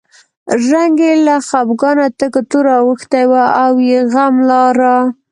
[0.71, 4.95] رنګ یې له خپګانه تک تور اوښتی و او یې غم لاره.